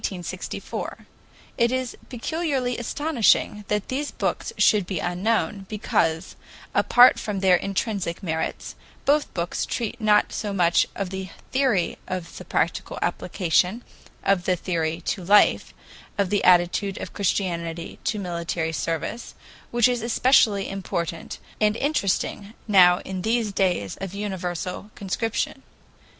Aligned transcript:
It 1.59 1.71
is 1.71 1.95
particularly 2.09 2.75
astonishing 2.79 3.65
that 3.67 3.89
these 3.89 4.09
books 4.09 4.51
should 4.57 4.87
be 4.87 4.97
unknown, 4.97 5.67
because, 5.69 6.35
apart 6.73 7.19
from 7.19 7.39
their 7.41 7.55
intrinsic 7.55 8.23
merits, 8.23 8.73
both 9.05 9.31
books 9.35 9.63
treat 9.63 10.01
not 10.01 10.33
so 10.33 10.53
much 10.53 10.87
of 10.95 11.11
the 11.11 11.29
theory 11.51 11.99
as 12.07 12.23
of 12.25 12.37
the 12.39 12.45
practical 12.45 12.97
application 13.03 13.83
of 14.23 14.45
the 14.45 14.55
theory 14.55 15.01
to 15.01 15.23
life, 15.23 15.71
of 16.17 16.31
the 16.31 16.43
attitude 16.43 16.97
of 16.99 17.13
Christianity 17.13 17.99
to 18.05 18.17
military 18.17 18.73
service, 18.73 19.35
which 19.69 19.87
is 19.87 20.01
especially 20.01 20.67
important 20.67 21.37
and 21.59 21.77
interesting 21.77 22.55
now 22.67 23.01
in 23.01 23.21
these 23.21 23.51
clays 23.51 23.97
of 23.97 24.15
universal 24.15 24.89
conscription. 24.95 25.61